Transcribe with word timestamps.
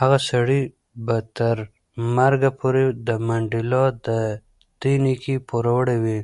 هغه 0.00 0.18
سړی 0.30 0.62
به 1.06 1.16
تر 1.36 1.56
مرګ 2.16 2.42
پورې 2.58 2.84
د 3.08 3.10
منډېلا 3.26 3.84
د 4.06 4.08
دې 4.80 4.94
نېکۍ 5.04 5.36
پوروړی 5.48 5.98
وي. 6.04 6.20